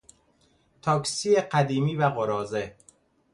[0.81, 2.75] تاکسی قدیمی و قراضه